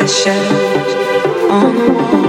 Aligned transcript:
The 0.00 0.06
shadows 0.06 1.50
on 1.50 1.76
the 1.76 1.92
wall. 1.92 2.19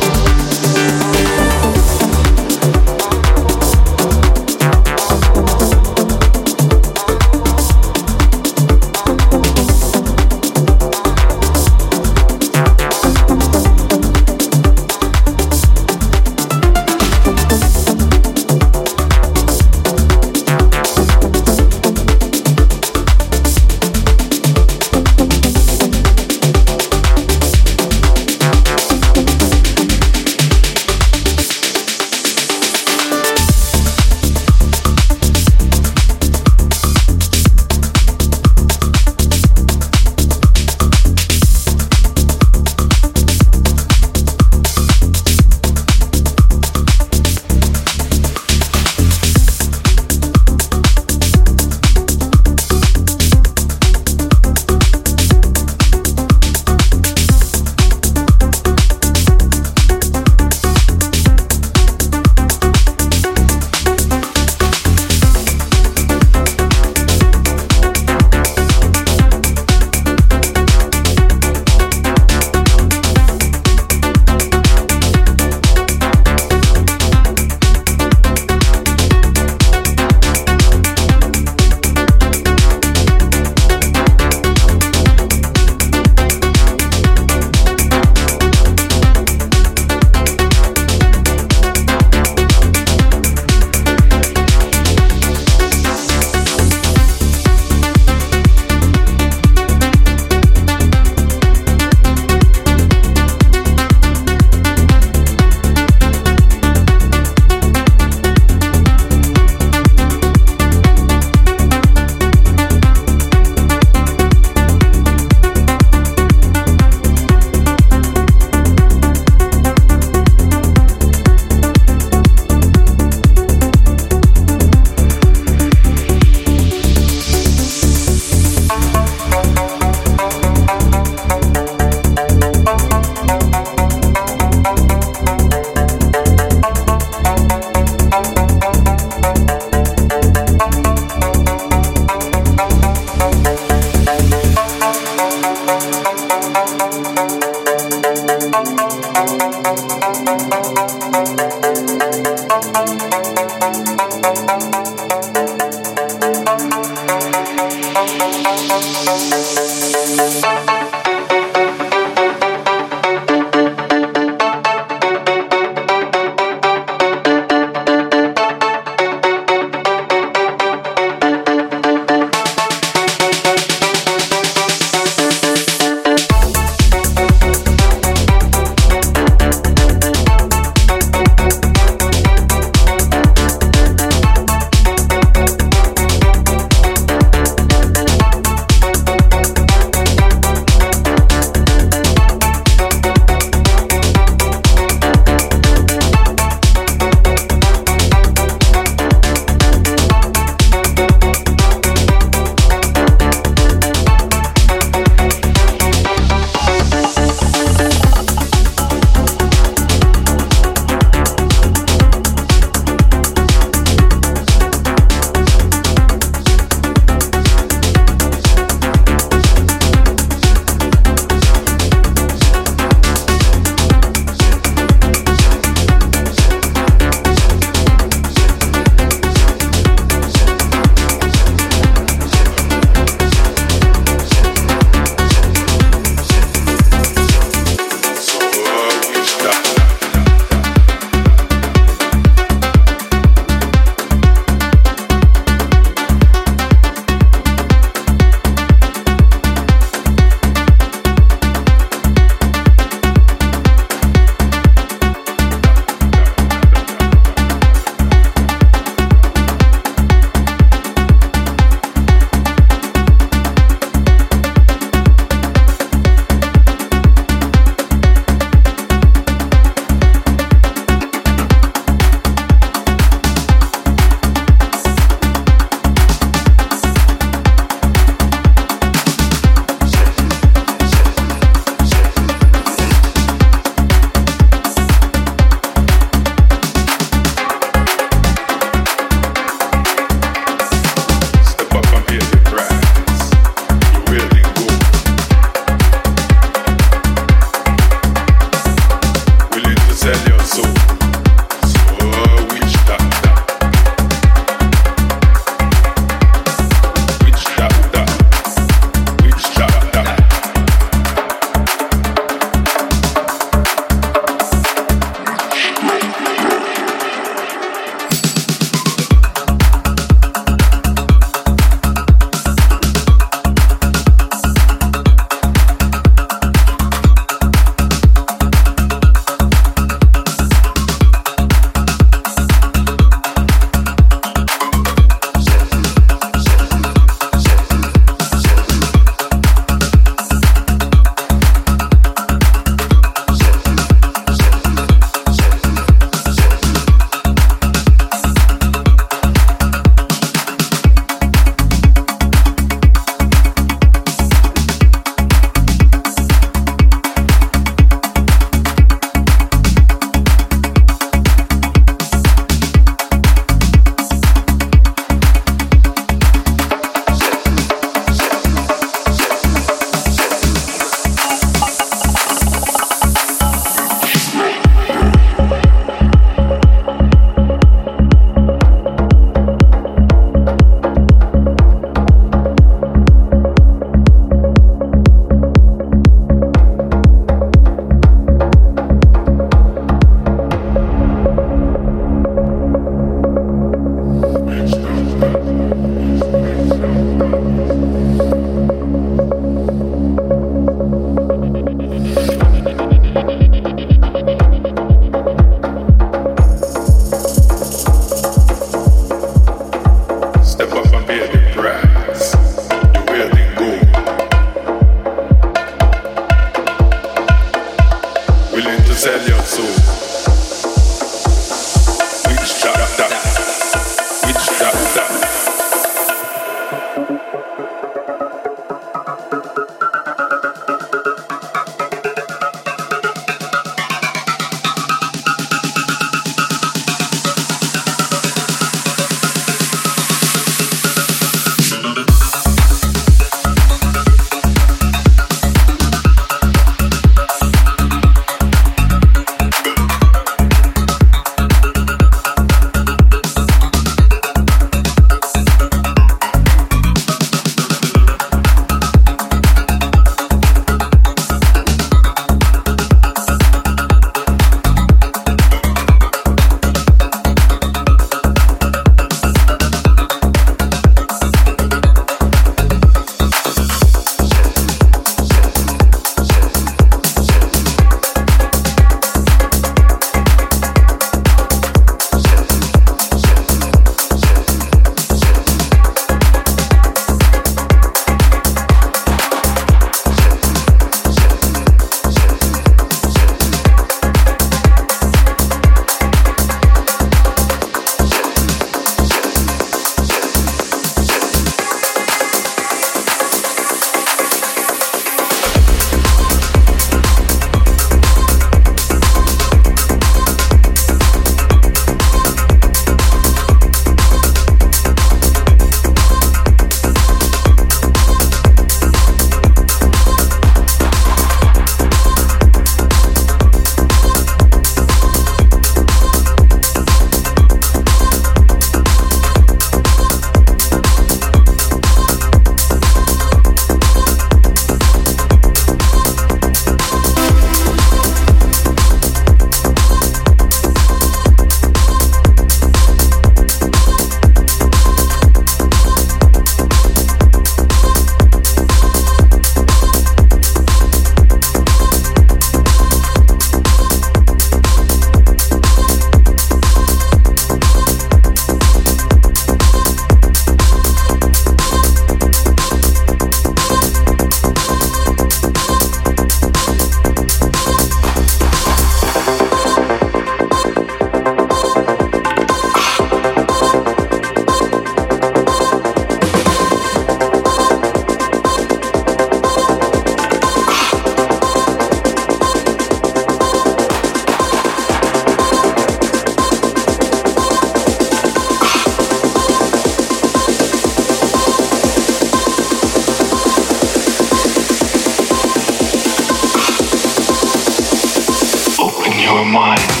your 599.31 599.45
mind. 599.45 600.00